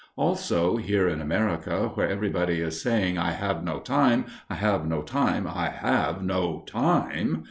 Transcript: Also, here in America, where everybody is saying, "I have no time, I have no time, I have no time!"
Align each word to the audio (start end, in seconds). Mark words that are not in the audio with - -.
Also, 0.15 0.77
here 0.77 1.07
in 1.07 1.21
America, 1.21 1.91
where 1.93 2.09
everybody 2.09 2.59
is 2.59 2.81
saying, 2.81 3.19
"I 3.19 3.33
have 3.33 3.63
no 3.63 3.77
time, 3.77 4.25
I 4.49 4.55
have 4.55 4.87
no 4.87 5.03
time, 5.03 5.45
I 5.45 5.69
have 5.69 6.23
no 6.23 6.63
time!" 6.65 7.39